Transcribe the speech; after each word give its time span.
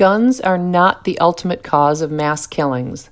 Guns 0.00 0.40
are 0.40 0.56
not 0.56 1.04
the 1.04 1.18
ultimate 1.18 1.62
cause 1.62 2.00
of 2.00 2.10
mass 2.10 2.46
killings. 2.46 3.10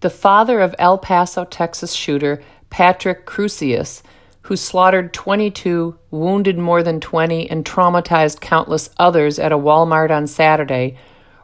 The 0.00 0.08
father 0.08 0.58
of 0.58 0.74
El 0.78 0.96
Paso, 0.96 1.44
Texas 1.44 1.92
shooter 1.92 2.42
Patrick 2.70 3.26
Crusius, 3.26 4.02
who 4.40 4.56
slaughtered 4.56 5.12
22, 5.12 5.98
wounded 6.10 6.56
more 6.56 6.82
than 6.82 6.98
20, 6.98 7.50
and 7.50 7.62
traumatized 7.62 8.40
countless 8.40 8.88
others 8.96 9.38
at 9.38 9.52
a 9.52 9.58
Walmart 9.58 10.10
on 10.10 10.26
Saturday, 10.26 10.96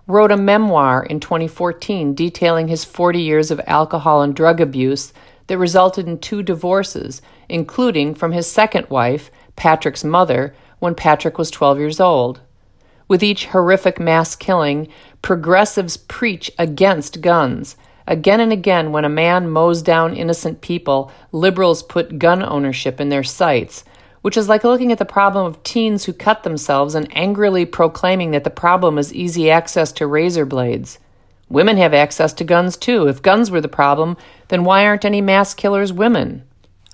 wrote 0.07 0.33
a 0.33 0.37
memoir 0.39 1.05
in 1.05 1.21
2014 1.21 2.15
detailing 2.15 2.69
his 2.69 2.83
40 2.83 3.21
years 3.21 3.51
of 3.51 3.61
alcohol 3.67 4.23
and 4.23 4.35
drug 4.35 4.63
abuse 4.63 5.13
that 5.49 5.59
resulted 5.59 6.09
in 6.09 6.19
two 6.19 6.43
divorces, 6.43 7.21
including 7.51 8.15
from 8.15 8.33
his 8.33 8.47
second 8.47 8.89
wife, 8.89 9.31
Patrick's 9.57 10.05
mother, 10.05 10.55
when 10.79 10.95
Patrick 10.95 11.37
was 11.37 11.51
12 11.51 11.79
years 11.79 12.01
old. 12.01 12.41
With 13.11 13.25
each 13.25 13.47
horrific 13.47 13.99
mass 13.99 14.37
killing, 14.37 14.87
progressives 15.21 15.97
preach 15.97 16.49
against 16.61 17.21
guns. 17.21 17.75
Again 18.07 18.39
and 18.39 18.53
again, 18.53 18.93
when 18.93 19.05
a 19.05 19.09
man 19.09 19.51
mows 19.51 19.83
down 19.83 20.15
innocent 20.15 20.61
people, 20.61 21.11
liberals 21.33 21.83
put 21.83 22.21
gun 22.21 22.41
ownership 22.41 23.01
in 23.01 23.09
their 23.09 23.25
sights, 23.25 23.83
which 24.23 24.37
is 24.37 24.49
like 24.49 24.63
looking 24.63 24.93
at 24.93 24.99
the 24.99 25.05
problem 25.05 25.45
of 25.45 25.61
teens 25.65 26.05
who 26.05 26.13
cut 26.13 26.45
themselves 26.45 26.95
and 26.95 27.09
angrily 27.11 27.67
proclaiming 27.67 28.31
that 28.31 28.45
the 28.45 28.49
problem 28.49 28.97
is 28.97 29.13
easy 29.13 29.51
access 29.51 29.91
to 29.91 30.07
razor 30.07 30.47
blades. 30.47 31.01
Women 31.49 31.79
have 31.79 31.93
access 31.93 32.33
to 32.35 32.45
guns 32.45 32.77
too. 32.77 33.09
If 33.09 33.23
guns 33.23 33.51
were 33.51 33.61
the 33.61 33.67
problem, 33.67 34.17
then 34.47 34.63
why 34.63 34.87
aren't 34.87 35.05
any 35.05 35.21
mass 35.21 35.53
killers 35.53 35.93
women? 35.93 36.45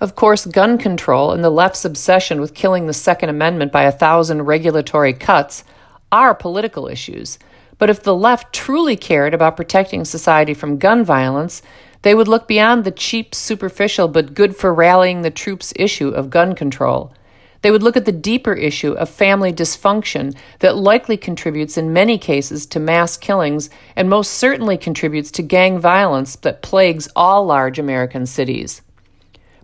Of 0.01 0.15
course, 0.15 0.47
gun 0.47 0.79
control 0.79 1.31
and 1.31 1.43
the 1.43 1.51
left's 1.51 1.85
obsession 1.85 2.41
with 2.41 2.55
killing 2.55 2.87
the 2.87 2.93
Second 2.93 3.29
Amendment 3.29 3.71
by 3.71 3.83
a 3.83 3.91
thousand 3.91 4.41
regulatory 4.47 5.13
cuts 5.13 5.63
are 6.11 6.33
political 6.33 6.87
issues. 6.87 7.39
But 7.77 7.89
if 7.89 8.01
the 8.01 8.15
left 8.15 8.53
truly 8.53 8.95
cared 8.95 9.33
about 9.33 9.57
protecting 9.57 10.05
society 10.05 10.53
from 10.53 10.77
gun 10.77 11.03
violence, 11.03 11.61
they 12.01 12.15
would 12.15 12.27
look 12.27 12.47
beyond 12.47 12.83
the 12.83 12.91
cheap, 12.91 13.35
superficial, 13.35 14.07
but 14.07 14.33
good 14.33 14.55
for 14.55 14.73
rallying 14.73 15.21
the 15.21 15.31
troops 15.31 15.73
issue 15.75 16.09
of 16.09 16.29
gun 16.29 16.55
control. 16.55 17.13
They 17.61 17.71
would 17.71 17.83
look 17.83 17.97
at 17.97 18.05
the 18.05 18.11
deeper 18.11 18.53
issue 18.53 18.93
of 18.93 19.09
family 19.09 19.51
dysfunction 19.51 20.35
that 20.59 20.77
likely 20.77 21.17
contributes 21.17 21.77
in 21.77 21.91
many 21.91 22.17
cases 22.17 22.65
to 22.67 22.79
mass 22.79 23.17
killings 23.17 23.69
and 23.95 24.09
most 24.09 24.33
certainly 24.33 24.77
contributes 24.77 25.31
to 25.31 25.41
gang 25.41 25.79
violence 25.79 26.35
that 26.37 26.61
plagues 26.61 27.07
all 27.15 27.45
large 27.45 27.79
American 27.79 28.25
cities. 28.25 28.81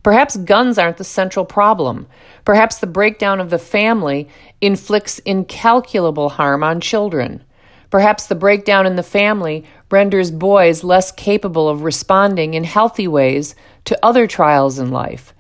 Perhaps 0.04 0.38
guns 0.38 0.78
aren't 0.78 0.98
the 0.98 1.04
central 1.04 1.46
problem. 1.46 2.08
Perhaps 2.44 2.80
the 2.80 2.88
breakdown 2.88 3.40
of 3.40 3.50
the 3.50 3.58
family 3.58 4.28
inflicts 4.60 5.20
incalculable 5.20 6.30
harm 6.30 6.62
on 6.64 6.82
children. 6.82 7.42
Perhaps 7.90 8.28
the 8.28 8.36
breakdown 8.36 8.86
in 8.86 8.96
the 8.96 9.04
family 9.04 9.64
renders 9.90 10.30
boys 10.30 10.84
less 10.84 11.12
capable 11.12 11.70
of 11.70 11.84
responding 11.84 12.54
in 12.54 12.64
healthy 12.64 13.08
ways 13.08 13.56
to 13.86 13.98
other 14.04 14.28
trials 14.28 14.78
in 14.78 14.92
life. 14.92 15.34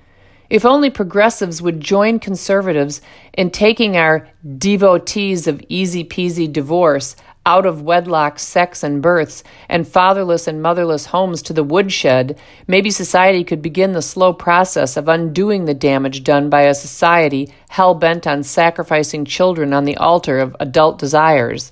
If 0.50 0.66
only 0.66 0.92
progressives 0.92 1.62
would 1.62 1.82
join 1.82 2.20
conservatives 2.20 3.02
in 3.34 3.50
taking 3.50 3.98
our 3.98 4.30
devotees 4.58 5.48
of 5.48 5.64
easy 5.68 6.04
peasy 6.04 6.52
divorce 6.52 7.16
out 7.46 7.66
of 7.66 7.82
wedlock 7.82 8.40
sex 8.40 8.84
and 8.84 9.02
births 9.02 9.44
and 9.68 9.88
fatherless 9.88 10.48
and 10.48 10.62
motherless 10.62 11.08
homes 11.08 11.42
to 11.42 11.54
the 11.54 11.64
woodshed, 11.64 12.40
maybe 12.68 12.90
society 12.90 13.44
could 13.44 13.62
begin 13.62 13.92
the 13.92 14.02
slow 14.02 14.32
process 14.34 14.96
of 14.96 15.08
undoing 15.08 15.66
the 15.66 15.74
damage 15.74 16.24
done 16.24 16.50
by 16.50 16.62
a 16.62 16.74
society 16.74 17.54
hell 17.70 17.94
bent 17.94 18.26
on 18.26 18.44
sacrificing 18.44 19.26
children 19.26 19.74
on 19.74 19.84
the 19.84 19.98
altar 19.98 20.40
of 20.40 20.56
adult 20.60 20.98
desires. 20.98 21.72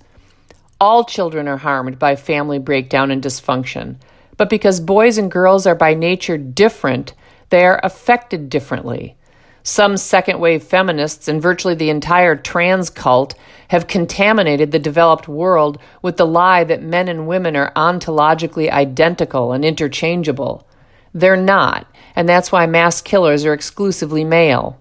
All 0.79 1.05
children 1.05 1.47
are 1.47 1.57
harmed 1.57 1.99
by 1.99 2.15
family 2.15 2.59
breakdown 2.59 3.11
and 3.11 3.23
dysfunction, 3.23 3.97
but 4.35 4.49
because 4.49 4.79
boys 4.79 5.17
and 5.17 5.31
girls 5.31 5.67
are 5.67 5.75
by 5.75 5.93
nature 5.93 6.37
different, 6.37 7.13
they 7.49 7.65
are 7.65 7.79
affected 7.83 8.49
differently. 8.49 9.15
Some 9.63 9.97
second 9.97 10.39
wave 10.39 10.63
feminists 10.63 11.27
and 11.27 11.41
virtually 11.41 11.75
the 11.75 11.91
entire 11.91 12.35
trans 12.35 12.89
cult 12.89 13.35
have 13.67 13.87
contaminated 13.87 14.71
the 14.71 14.79
developed 14.79 15.27
world 15.27 15.77
with 16.01 16.17
the 16.17 16.25
lie 16.25 16.63
that 16.63 16.81
men 16.81 17.07
and 17.07 17.27
women 17.27 17.55
are 17.55 17.71
ontologically 17.75 18.71
identical 18.71 19.51
and 19.51 19.63
interchangeable. 19.63 20.67
They're 21.13 21.37
not, 21.37 21.87
and 22.15 22.27
that's 22.27 22.51
why 22.51 22.65
mass 22.65 23.01
killers 23.01 23.45
are 23.45 23.53
exclusively 23.53 24.23
male. 24.23 24.79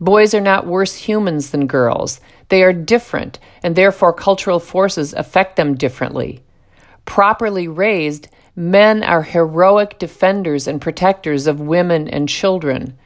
Boys 0.00 0.32
are 0.34 0.40
not 0.40 0.66
worse 0.66 0.94
humans 0.94 1.50
than 1.50 1.66
girls. 1.66 2.20
They 2.50 2.62
are 2.62 2.72
different, 2.72 3.38
and 3.62 3.74
therefore 3.74 4.12
cultural 4.12 4.60
forces 4.60 5.12
affect 5.14 5.56
them 5.56 5.74
differently. 5.74 6.42
Properly 7.04 7.66
raised, 7.66 8.28
men 8.54 9.02
are 9.02 9.22
heroic 9.22 9.98
defenders 9.98 10.68
and 10.68 10.80
protectors 10.80 11.46
of 11.46 11.60
women 11.60 12.08
and 12.08 12.28
children 12.28 12.96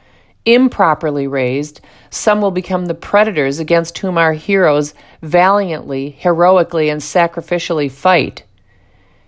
improperly 0.45 1.27
raised, 1.27 1.81
some 2.09 2.41
will 2.41 2.51
become 2.51 2.85
the 2.85 2.93
predators 2.93 3.59
against 3.59 3.97
whom 3.99 4.17
our 4.17 4.33
heroes 4.33 4.93
valiantly, 5.21 6.11
heroically, 6.11 6.89
and 6.89 7.01
sacrificially 7.01 7.91
fight. 7.91 8.43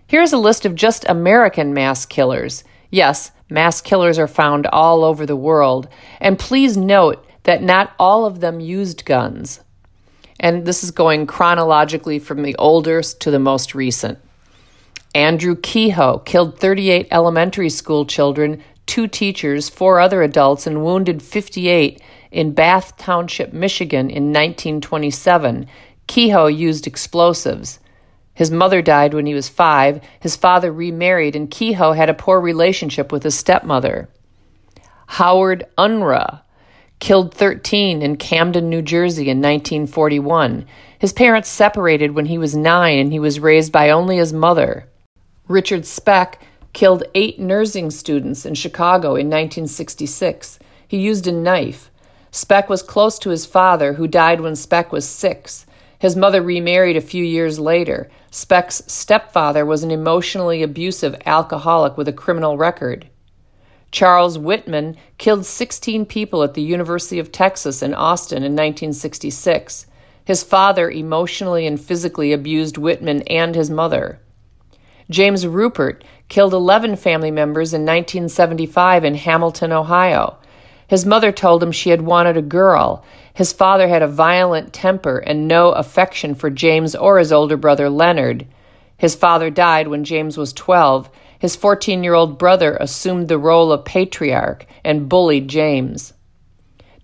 Here's 0.08 0.34
a 0.34 0.38
list 0.38 0.66
of 0.66 0.76
just 0.76 1.06
American 1.08 1.74
mass 1.74 2.06
killers. 2.06 2.64
Yes, 2.90 3.32
mass 3.50 3.82
killers 3.82 4.20
are 4.20 4.28
found 4.28 4.68
all 4.68 5.04
over 5.04 5.26
the 5.26 5.36
world, 5.36 5.88
and 6.20 6.40
please 6.40 6.76
note 6.76 7.26
that 7.44 7.64
not 7.64 7.94
all 7.98 8.26
of 8.26 8.40
them 8.40 8.60
used 8.60 9.06
guns. 9.06 9.62
And 10.40 10.66
this 10.66 10.84
is 10.84 10.92
going 10.92 11.28
chronologically 11.28 12.20
from 12.20 12.42
the 12.42 12.56
oldest 12.58 13.22
to 13.22 13.32
the 13.32 13.40
most 13.40 13.76
recent. 13.76 14.20
Andrew 15.14 15.56
Kehoe 15.56 16.20
killed 16.20 16.58
38 16.60 17.08
elementary 17.12 17.70
school 17.70 18.06
children 18.06 18.64
two 18.92 19.08
teachers, 19.08 19.70
four 19.70 20.02
other 20.02 20.22
adults, 20.22 20.68
and 20.68 20.84
wounded 20.84 21.24
58 21.24 22.02
in 22.30 22.52
Bath 22.52 22.98
Township, 22.98 23.54
Michigan 23.54 24.10
in 24.10 24.34
1927. 24.34 25.66
Kehoe 26.08 26.48
used 26.48 26.86
explosives. 26.86 27.80
His 28.34 28.52
mother 28.52 28.82
died 28.82 29.14
when 29.14 29.26
he 29.26 29.34
was 29.34 29.48
five. 29.48 30.02
His 30.20 30.36
father 30.36 30.74
remarried, 30.74 31.38
and 31.38 31.50
Kehoe 31.50 31.94
had 31.94 32.10
a 32.10 32.14
poor 32.14 32.42
relationship 32.42 33.14
with 33.14 33.24
his 33.24 33.34
stepmother. 33.34 34.10
Howard 35.08 35.64
Unruh 35.78 36.42
killed 37.00 37.34
13 37.34 38.02
in 38.02 38.18
Camden, 38.18 38.70
New 38.70 38.82
Jersey 38.82 39.30
in 39.30 39.38
1941. 39.38 40.66
His 41.00 41.14
parents 41.14 41.48
separated 41.48 42.12
when 42.12 42.26
he 42.26 42.38
was 42.38 42.58
nine, 42.58 43.00
and 43.00 43.14
he 43.14 43.20
was 43.20 43.40
raised 43.40 43.72
by 43.72 43.90
only 43.90 44.18
his 44.18 44.34
mother. 44.34 44.90
Richard 45.48 45.86
Speck 45.86 46.42
killed 46.74 47.04
eight 47.16 47.40
nursing 47.40 47.92
students 47.92 48.46
in 48.46 48.56
Chicago 48.56 49.10
in 49.10 49.28
1966. 49.28 50.60
He 50.88 50.98
used 50.98 51.28
a 51.28 51.32
knife. 51.32 51.92
Speck 52.32 52.70
was 52.70 52.82
close 52.82 53.20
to 53.20 53.30
his 53.30 53.46
father, 53.46 53.94
who 53.94 54.08
died 54.08 54.42
when 54.42 54.56
Speck 54.56 54.92
was 54.92 55.08
six. 55.08 55.66
His 56.00 56.16
mother 56.16 56.42
remarried 56.42 56.98
a 56.98 57.02
few 57.02 57.24
years 57.24 57.60
later. 57.60 58.10
Speck's 58.32 58.82
stepfather 58.88 59.66
was 59.66 59.84
an 59.84 59.92
emotionally 59.92 60.64
abusive 60.64 61.16
alcoholic 61.26 61.98
with 61.98 62.08
a 62.08 62.14
criminal 62.14 62.58
record. 62.58 63.08
Charles 63.92 64.38
Whitman 64.38 64.96
killed 65.18 65.46
16 65.46 66.06
people 66.06 66.42
at 66.44 66.54
the 66.54 66.62
University 66.62 67.20
of 67.20 67.32
Texas 67.32 67.84
in 67.84 67.94
Austin 67.94 68.38
in 68.38 68.54
1966. 68.54 69.86
His 70.24 70.44
father 70.44 70.90
emotionally 70.90 71.68
and 71.68 71.80
physically 71.80 72.32
abused 72.32 72.78
Whitman 72.78 73.22
and 73.24 73.54
his 73.54 73.70
mother. 73.70 74.20
James 75.12 75.44
Ruppert 75.44 76.04
killed 76.30 76.54
11 76.54 76.96
family 76.96 77.32
members 77.32 77.74
in 77.74 77.82
1975 77.82 79.04
in 79.04 79.16
Hamilton, 79.16 79.74
Ohio. 79.74 80.38
His 80.88 81.06
mother 81.06 81.34
told 81.34 81.62
him 81.62 81.74
she 81.74 81.90
had 81.90 82.02
wanted 82.02 82.38
a 82.38 82.42
girl. 82.42 83.04
His 83.34 83.52
father 83.52 83.90
had 83.90 84.02
a 84.02 84.08
violent 84.08 84.72
temper 84.72 85.18
and 85.20 85.50
no 85.50 85.72
affection 85.72 86.34
for 86.34 86.50
James 86.50 86.96
or 86.96 87.20
his 87.20 87.34
older 87.34 87.58
brother 87.58 87.90
Leonard. 87.90 88.48
His 88.98 89.14
father 89.14 89.50
died 89.50 89.90
when 89.90 90.06
James 90.06 90.38
was 90.38 90.54
12. 90.54 91.10
His 91.38 91.58
14 91.58 92.06
year 92.06 92.14
old 92.14 92.38
brother 92.40 92.78
assumed 92.80 93.28
the 93.28 93.38
role 93.38 93.74
of 93.74 93.84
patriarch 93.84 94.66
and 94.86 95.10
bullied 95.10 95.50
James. 95.50 96.14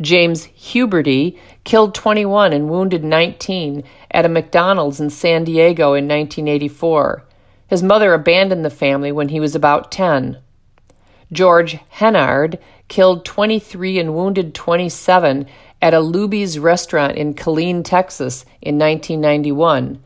James 0.02 0.48
Huberty 0.48 1.38
killed 1.66 1.94
21 1.94 2.54
and 2.54 2.70
wounded 2.70 3.04
19 3.04 3.84
at 4.12 4.26
a 4.26 4.30
McDonald's 4.30 5.02
in 5.02 5.10
San 5.10 5.44
Diego 5.44 5.94
in 5.94 6.08
1984. 6.08 7.27
His 7.68 7.84
mother 7.84 8.14
abandoned 8.14 8.64
the 8.64 8.70
family 8.70 9.12
when 9.12 9.30
he 9.30 9.40
was 9.40 9.56
about 9.56 9.92
10. 9.92 10.38
George 11.32 11.78
Hennard 11.90 12.58
killed 12.88 13.26
23 13.26 14.00
and 14.00 14.16
wounded 14.16 14.56
27 14.56 15.46
at 15.82 15.94
a 15.94 16.00
Luby's 16.00 16.58
restaurant 16.58 17.18
in 17.18 17.34
Killeen, 17.34 17.84
Texas 17.84 18.46
in 18.62 18.80
1991. 18.80 20.02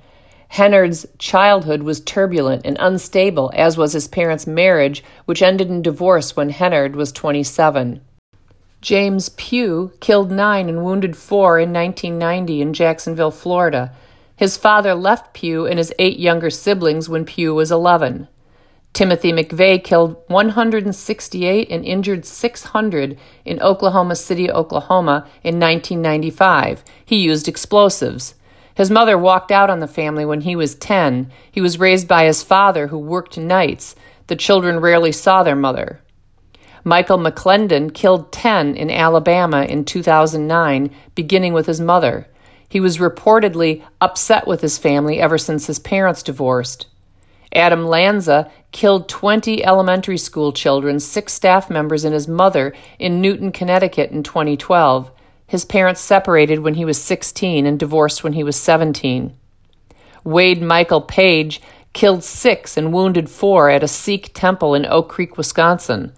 Hennard's 0.49 1.05
childhood 1.17 1.83
was 1.83 2.01
turbulent 2.01 2.65
and 2.65 2.75
unstable, 2.79 3.51
as 3.53 3.77
was 3.77 3.93
his 3.93 4.07
parents' 4.09 4.45
marriage, 4.45 5.01
which 5.25 5.41
ended 5.41 5.69
in 5.69 5.81
divorce 5.81 6.35
when 6.35 6.49
Hennard 6.49 6.95
was 6.95 7.13
27. 7.13 8.01
James 8.81 9.29
Pugh 9.29 9.93
killed 10.01 10.31
nine 10.31 10.67
and 10.67 10.83
wounded 10.83 11.15
four 11.15 11.59
in 11.59 11.71
1990 11.71 12.61
in 12.61 12.73
Jacksonville, 12.73 13.31
Florida. 13.31 13.93
His 14.41 14.57
father 14.57 14.95
left 14.95 15.35
Pugh 15.35 15.67
and 15.67 15.77
his 15.77 15.93
eight 15.99 16.17
younger 16.17 16.49
siblings 16.49 17.07
when 17.07 17.25
Pugh 17.25 17.53
was 17.53 17.71
11. 17.71 18.27
Timothy 18.91 19.31
McVeigh 19.31 19.83
killed 19.83 20.15
168 20.29 21.69
and 21.69 21.85
injured 21.85 22.25
600 22.25 23.19
in 23.45 23.61
Oklahoma 23.61 24.15
City, 24.15 24.49
Oklahoma 24.49 25.27
in 25.43 25.59
1995. 25.59 26.83
He 27.05 27.17
used 27.17 27.47
explosives. 27.47 28.33
His 28.73 28.89
mother 28.89 29.15
walked 29.15 29.51
out 29.51 29.69
on 29.69 29.77
the 29.77 29.87
family 29.87 30.25
when 30.25 30.41
he 30.41 30.55
was 30.55 30.73
10. 30.73 31.31
He 31.51 31.61
was 31.61 31.77
raised 31.77 32.07
by 32.07 32.25
his 32.25 32.41
father, 32.41 32.87
who 32.87 32.97
worked 32.97 33.37
nights. 33.37 33.93
The 34.25 34.35
children 34.35 34.79
rarely 34.79 35.11
saw 35.11 35.43
their 35.43 35.55
mother. 35.55 36.01
Michael 36.83 37.19
McLendon 37.19 37.93
killed 37.93 38.31
10 38.31 38.75
in 38.75 38.89
Alabama 38.89 39.65
in 39.65 39.85
2009, 39.85 40.89
beginning 41.13 41.53
with 41.53 41.67
his 41.67 41.79
mother. 41.79 42.27
He 42.71 42.79
was 42.79 42.99
reportedly 42.99 43.83
upset 43.99 44.47
with 44.47 44.61
his 44.61 44.77
family 44.77 45.19
ever 45.19 45.37
since 45.37 45.67
his 45.67 45.77
parents 45.77 46.23
divorced. 46.23 46.87
Adam 47.51 47.85
Lanza 47.85 48.49
killed 48.71 49.09
20 49.09 49.65
elementary 49.65 50.17
school 50.17 50.53
children, 50.53 51.01
six 51.01 51.33
staff 51.33 51.69
members, 51.69 52.05
and 52.05 52.13
his 52.13 52.29
mother 52.29 52.73
in 52.97 53.19
Newtown, 53.19 53.51
Connecticut 53.51 54.11
in 54.11 54.23
2012. 54.23 55.11
His 55.45 55.65
parents 55.65 55.99
separated 55.99 56.59
when 56.59 56.75
he 56.75 56.85
was 56.85 56.97
16 57.01 57.65
and 57.65 57.77
divorced 57.77 58.23
when 58.23 58.31
he 58.31 58.43
was 58.45 58.55
17. 58.55 59.35
Wade 60.23 60.61
Michael 60.61 61.01
Page 61.01 61.61
killed 61.91 62.23
six 62.23 62.77
and 62.77 62.93
wounded 62.93 63.29
four 63.29 63.69
at 63.69 63.83
a 63.83 63.87
Sikh 63.89 64.33
temple 64.33 64.75
in 64.75 64.85
Oak 64.85 65.09
Creek, 65.09 65.35
Wisconsin. 65.35 66.13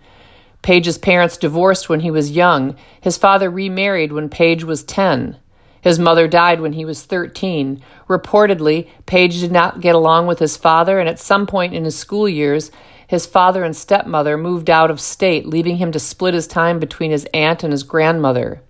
Page's 0.62 1.00
parents 1.00 1.36
divorced 1.36 1.90
when 1.90 2.02
he 2.02 2.12
was 2.12 2.30
young. 2.30 2.76
His 3.02 3.18
father 3.18 3.50
remarried 3.50 4.12
when 4.12 4.30
Page 4.30 4.64
was 4.64 4.84
10. 4.84 5.40
His 5.84 6.00
mother 6.00 6.30
died 6.30 6.62
when 6.62 6.74
he 6.74 6.86
was 6.86 7.04
13. 7.04 7.84
Reportedly, 8.08 8.88
Page 9.06 9.42
did 9.42 9.52
not 9.52 9.82
get 9.82 9.96
along 9.96 10.28
with 10.28 10.40
his 10.40 10.56
father, 10.56 10.98
and 10.98 11.10
at 11.10 11.20
some 11.20 11.46
point 11.46 11.74
in 11.74 11.84
his 11.84 11.98
school 11.98 12.28
years, 12.28 12.72
his 13.06 13.26
father 13.26 13.66
and 13.66 13.76
stepmother 13.76 14.38
moved 14.38 14.70
out 14.70 14.90
of 14.90 15.02
state, 15.02 15.46
leaving 15.46 15.78
him 15.78 15.92
to 15.92 16.00
split 16.00 16.34
his 16.34 16.48
time 16.48 16.80
between 16.80 17.12
his 17.12 17.28
aunt 17.34 17.64
and 17.64 17.74
his 17.74 17.84
grandmother. 17.84 18.62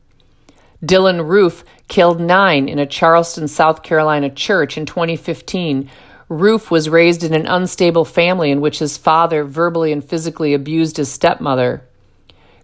Dylann 0.83 1.29
Roof 1.29 1.63
killed 1.87 2.19
nine 2.19 2.67
in 2.67 2.79
a 2.79 2.87
Charleston, 2.87 3.47
South 3.47 3.83
Carolina 3.83 4.31
church 4.31 4.75
in 4.75 4.87
2015. 4.87 5.91
Roof 6.29 6.71
was 6.71 6.89
raised 6.89 7.23
in 7.23 7.35
an 7.35 7.45
unstable 7.45 8.05
family 8.05 8.49
in 8.49 8.59
which 8.59 8.79
his 8.79 8.97
father 8.97 9.43
verbally 9.43 9.91
and 9.91 10.03
physically 10.03 10.55
abused 10.55 10.97
his 10.97 11.11
stepmother. 11.11 11.83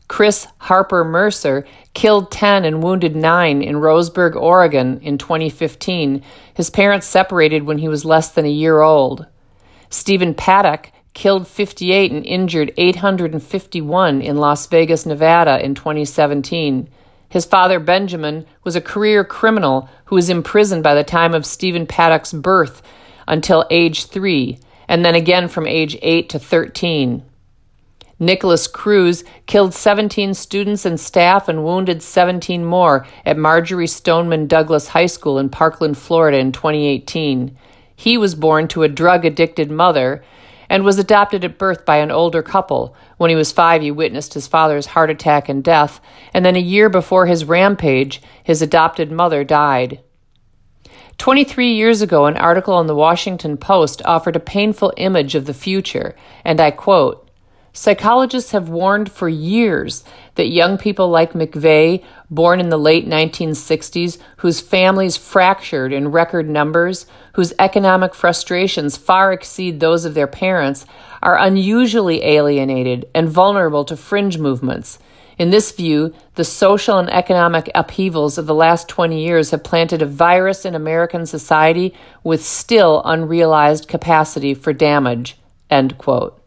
Chris 0.09 0.47
Harper 0.57 1.06
Mercer 1.06 1.65
killed 1.94 2.31
10 2.31 2.65
and 2.65 2.83
wounded 2.83 3.15
9 3.15 3.61
in 3.61 3.75
Roseburg, 3.75 4.35
Oregon 4.35 5.00
in 5.01 5.17
2015. 5.17 6.21
His 6.53 6.69
parents 6.69 7.07
separated 7.07 7.63
when 7.63 7.77
he 7.77 7.88
was 7.88 8.03
less 8.03 8.29
than 8.29 8.44
a 8.44 8.50
year 8.50 8.81
old. 8.81 9.27
Stephen 9.89 10.33
Paddock 10.33 10.91
killed 11.13 11.47
58 11.47 12.11
and 12.11 12.25
injured 12.25 12.73
851 12.75 14.21
in 14.21 14.38
Las 14.38 14.65
Vegas, 14.67 15.06
Nevada 15.06 15.63
in 15.63 15.75
2017. 15.75 16.89
His 17.29 17.45
father, 17.45 17.79
Benjamin, 17.79 18.47
was 18.63 18.75
a 18.75 18.81
career 18.81 19.23
criminal 19.23 19.88
who 20.06 20.15
was 20.15 20.29
imprisoned 20.29 20.81
by 20.81 20.95
the 20.95 21.03
time 21.03 21.35
of 21.35 21.45
Stephen 21.45 21.85
Paddock's 21.85 22.33
birth 22.33 22.81
until 23.27 23.67
age 23.69 24.07
three, 24.07 24.59
and 24.88 25.06
then 25.06 25.13
again 25.13 25.47
from 25.47 25.67
age 25.67 25.97
8 26.01 26.29
to 26.29 26.39
13. 26.39 27.23
Nikolas 28.19 28.68
Cruz 28.68 29.24
killed 29.45 29.74
17 29.74 30.33
students 30.33 30.86
and 30.86 31.00
staff 31.00 31.48
and 31.48 31.63
wounded 31.63 32.04
17 32.04 32.66
more 32.66 33.07
at 33.25 33.38
Marjory 33.38 33.88
Stoneman 33.88 34.45
Douglas 34.45 34.89
High 34.89 35.06
School 35.06 35.39
in 35.39 35.50
Parkland, 35.50 35.98
Florida 35.98 36.38
in 36.38 36.51
2018. 36.51 37.57
He 37.95 38.18
was 38.18 38.36
born 38.36 38.68
to 38.69 38.83
a 38.83 38.89
drug 38.89 39.24
addicted 39.24 39.71
mother 39.71 40.21
and 40.69 40.83
was 40.83 41.00
adopted 41.00 41.45
at 41.45 41.57
birth 41.57 41.86
by 41.86 41.98
an 41.98 42.12
older 42.12 42.44
couple. 42.44 42.95
When 43.18 43.30
he 43.30 43.36
was 43.36 43.54
five, 43.54 43.81
he 43.81 43.89
witnessed 43.89 44.33
his 44.33 44.48
father's 44.48 44.86
heart 44.86 45.10
attack 45.10 45.50
and 45.50 45.63
death, 45.63 46.00
and 46.33 46.45
then 46.45 46.56
a 46.56 46.60
year 46.60 46.89
before 46.89 47.25
his 47.25 47.45
rampage, 47.45 48.21
his 48.44 48.62
adopted 48.62 49.12
mother 49.12 49.44
died. 49.44 50.01
23 51.18 51.74
years 51.74 52.01
ago, 52.01 52.25
an 52.27 52.38
article 52.38 52.80
in 52.80 52.88
the 52.88 52.95
Washington 52.95 53.57
Post 53.57 54.01
offered 54.06 54.36
a 54.36 54.42
painful 54.42 54.94
image 54.98 55.36
of 55.36 55.45
the 55.45 55.54
future, 55.54 56.16
and 56.45 56.62
I 56.62 56.71
quote 56.71 57.28
Psychologists 57.71 58.51
have 58.51 58.69
warned 58.69 59.12
for 59.12 59.30
years 59.30 60.04
that 60.36 60.48
young 60.48 60.77
people 60.77 61.10
like 61.10 61.33
McVeigh, 61.33 62.04
born 62.30 62.60
in 62.60 62.69
the 62.69 62.77
late 62.77 63.07
1960s, 63.07 64.18
whose 64.38 64.60
families 64.60 65.18
fractured 65.18 65.94
in 65.94 66.12
record 66.12 66.50
numbers, 66.50 67.06
whose 67.33 67.54
economic 67.60 68.16
frustrations 68.16 68.98
far 68.98 69.31
exceed 69.31 69.80
those 69.80 70.04
of 70.06 70.13
their 70.13 70.27
parents, 70.27 70.86
are 71.21 71.38
unusually 71.38 72.24
alienated 72.24 73.07
and 73.13 73.30
vulnerable 73.30 73.86
to 73.86 73.95
fringe 73.95 74.38
movements. 74.38 75.00
In 75.38 75.51
this 75.51 75.71
view, 75.71 76.13
the 76.36 76.44
social 76.44 76.98
and 76.98 77.10
economic 77.10 77.71
upheavals 77.74 78.38
of 78.38 78.45
the 78.45 78.54
last 78.54 78.89
20 78.89 79.24
years 79.24 79.51
have 79.51 79.63
planted 79.63 80.01
a 80.01 80.06
virus 80.06 80.66
in 80.66 80.75
American 80.75 81.25
society 81.25 81.94
with 82.24 82.44
still 82.44 83.01
unrealized 83.06 83.88
capacity 83.88 84.54
for 84.54 84.74
damage. 84.74 85.38
End 85.69 85.98
quote. 85.98 86.38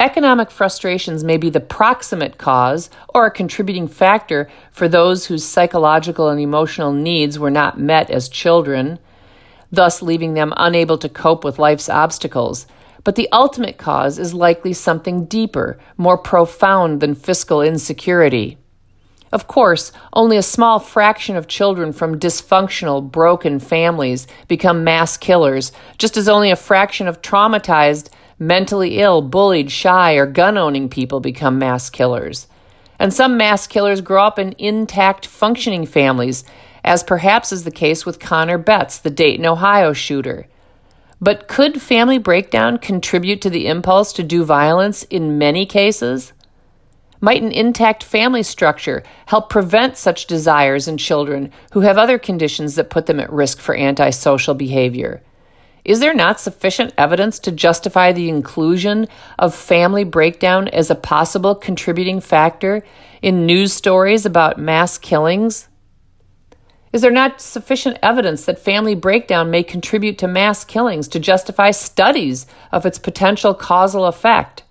Economic 0.00 0.50
frustrations 0.50 1.22
may 1.22 1.36
be 1.36 1.50
the 1.50 1.60
proximate 1.60 2.38
cause 2.38 2.88
or 3.10 3.26
a 3.26 3.30
contributing 3.30 3.86
factor 3.86 4.48
for 4.72 4.88
those 4.88 5.26
whose 5.26 5.44
psychological 5.44 6.30
and 6.30 6.40
emotional 6.40 6.90
needs 6.90 7.38
were 7.38 7.50
not 7.50 7.78
met 7.78 8.08
as 8.08 8.30
children, 8.30 8.98
thus 9.70 10.00
leaving 10.00 10.32
them 10.32 10.54
unable 10.56 10.96
to 10.96 11.08
cope 11.08 11.44
with 11.44 11.58
life's 11.58 11.90
obstacles. 11.90 12.66
But 13.04 13.16
the 13.16 13.28
ultimate 13.30 13.76
cause 13.76 14.18
is 14.18 14.32
likely 14.32 14.72
something 14.72 15.26
deeper, 15.26 15.78
more 15.98 16.16
profound 16.16 17.00
than 17.00 17.14
fiscal 17.14 17.60
insecurity. 17.60 18.56
Of 19.32 19.48
course, 19.48 19.92
only 20.14 20.38
a 20.38 20.42
small 20.42 20.78
fraction 20.78 21.36
of 21.36 21.46
children 21.46 21.92
from 21.92 22.18
dysfunctional, 22.18 23.10
broken 23.10 23.58
families 23.58 24.26
become 24.48 24.82
mass 24.82 25.18
killers, 25.18 25.72
just 25.98 26.16
as 26.16 26.26
only 26.26 26.50
a 26.50 26.56
fraction 26.56 27.06
of 27.06 27.20
traumatized, 27.20 28.08
mentally 28.40 28.98
ill, 28.98 29.20
bullied, 29.20 29.70
shy, 29.70 30.14
or 30.14 30.26
gun 30.26 30.58
owning 30.58 30.88
people 30.88 31.20
become 31.20 31.58
mass 31.58 31.90
killers. 31.90 32.48
And 32.98 33.14
some 33.14 33.36
mass 33.36 33.66
killers 33.66 34.00
grow 34.00 34.24
up 34.24 34.38
in 34.38 34.54
intact, 34.58 35.26
functioning 35.26 35.86
families, 35.86 36.42
as 36.82 37.04
perhaps 37.04 37.52
is 37.52 37.64
the 37.64 37.70
case 37.70 38.04
with 38.06 38.18
Connor 38.18 38.58
Betts, 38.58 38.98
the 38.98 39.10
Dayton, 39.10 39.46
Ohio 39.46 39.92
shooter. 39.92 40.48
But 41.20 41.48
could 41.48 41.82
family 41.82 42.16
breakdown 42.16 42.78
contribute 42.78 43.42
to 43.42 43.50
the 43.50 43.66
impulse 43.66 44.12
to 44.14 44.22
do 44.22 44.42
violence 44.42 45.02
in 45.04 45.36
many 45.36 45.66
cases? 45.66 46.32
Might 47.20 47.42
an 47.42 47.52
intact 47.52 48.02
family 48.02 48.42
structure 48.42 49.02
help 49.26 49.50
prevent 49.50 49.98
such 49.98 50.26
desires 50.26 50.88
in 50.88 50.96
children 50.96 51.52
who 51.72 51.80
have 51.80 51.98
other 51.98 52.18
conditions 52.18 52.76
that 52.76 52.88
put 52.88 53.04
them 53.04 53.20
at 53.20 53.30
risk 53.30 53.58
for 53.58 53.76
antisocial 53.76 54.54
behavior? 54.54 55.22
Is 55.84 56.00
there 56.00 56.14
not 56.14 56.40
sufficient 56.40 56.92
evidence 56.98 57.38
to 57.40 57.52
justify 57.52 58.12
the 58.12 58.28
inclusion 58.28 59.08
of 59.38 59.54
family 59.54 60.04
breakdown 60.04 60.68
as 60.68 60.90
a 60.90 60.94
possible 60.94 61.54
contributing 61.54 62.20
factor 62.20 62.84
in 63.22 63.46
news 63.46 63.72
stories 63.72 64.26
about 64.26 64.58
mass 64.58 64.98
killings? 64.98 65.68
Is 66.92 67.02
there 67.02 67.10
not 67.10 67.40
sufficient 67.40 67.98
evidence 68.02 68.44
that 68.44 68.58
family 68.58 68.94
breakdown 68.94 69.50
may 69.50 69.62
contribute 69.62 70.18
to 70.18 70.28
mass 70.28 70.64
killings 70.64 71.06
to 71.08 71.20
justify 71.20 71.70
studies 71.70 72.46
of 72.72 72.84
its 72.84 72.98
potential 72.98 73.54
causal 73.54 74.06
effect? 74.06 74.64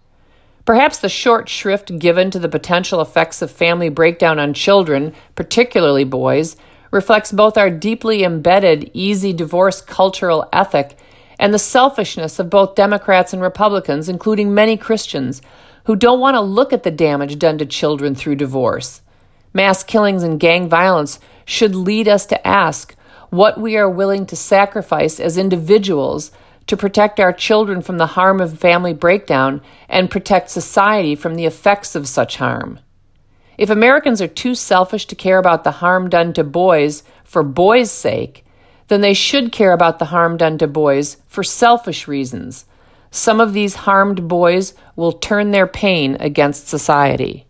Perhaps 0.66 1.00
the 1.00 1.10
short 1.10 1.50
shrift 1.50 1.98
given 1.98 2.30
to 2.30 2.38
the 2.38 2.50
potential 2.50 3.02
effects 3.02 3.42
of 3.42 3.50
family 3.50 3.90
breakdown 3.90 4.38
on 4.38 4.54
children, 4.54 5.16
particularly 5.34 6.04
boys, 6.04 6.58
reflects 6.92 7.32
both 7.32 7.58
our 7.58 7.70
deeply 7.70 8.24
embedded 8.24 8.92
easy 8.94 9.34
divorce 9.34 9.82
cultural 9.82 10.48
ethic 10.52 10.98
and 11.40 11.54
the 11.54 11.60
selfishness 11.60 12.38
of 12.38 12.50
both 12.50 12.76
Democrats 12.76 13.34
and 13.34 13.42
Republicans, 13.42 14.10
including 14.10 14.54
many 14.54 14.78
Christians, 14.78 15.42
who 15.86 15.96
don't 15.96 16.20
want 16.20 16.36
to 16.36 16.42
look 16.42 16.74
at 16.74 16.84
the 16.84 16.92
damage 16.92 17.40
done 17.40 17.58
to 17.58 17.66
children 17.66 18.14
through 18.14 18.36
divorce. 18.36 19.02
Mass 19.54 19.84
killings 19.84 20.22
and 20.22 20.40
gang 20.40 20.70
violence 20.70 21.20
should 21.46 21.74
lead 21.74 22.08
us 22.08 22.26
to 22.28 22.48
ask 22.48 22.96
what 23.30 23.60
we 23.60 23.78
are 23.78 23.90
willing 23.90 24.26
to 24.28 24.36
sacrifice 24.36 25.20
as 25.20 25.38
individuals 25.38 26.32
to 26.68 26.78
protect 26.78 27.20
our 27.20 27.34
children 27.34 27.82
from 27.82 27.98
the 27.98 28.06
harm 28.06 28.40
of 28.40 28.60
family 28.60 28.94
breakdown 28.94 29.62
and 29.88 30.12
protect 30.12 30.52
society 30.52 31.16
from 31.16 31.36
the 31.36 31.46
effects 31.46 31.96
of 31.96 32.08
such 32.08 32.38
harm. 32.38 32.80
If 33.58 33.70
Americans 33.70 34.22
are 34.22 34.28
too 34.28 34.54
selfish 34.54 35.06
to 35.08 35.16
care 35.16 35.40
about 35.40 35.64
the 35.64 35.72
harm 35.72 36.10
done 36.10 36.34
to 36.34 36.44
boys 36.44 37.04
for 37.24 37.42
boys' 37.44 37.92
sake, 37.92 38.46
then 38.90 39.02
they 39.02 39.14
should 39.14 39.52
care 39.52 39.72
about 39.72 39.98
the 39.98 40.06
harm 40.06 40.38
done 40.38 40.58
to 40.58 40.68
boys 40.68 41.18
for 41.28 41.44
selfish 41.44 42.08
reasons. 42.08 42.66
Some 43.12 43.40
of 43.40 43.54
these 43.54 43.76
harmed 43.76 44.28
boys 44.28 44.74
will 44.96 45.14
turn 45.14 45.52
their 45.52 45.68
pain 45.68 46.18
against 46.20 46.68
society. 46.68 47.46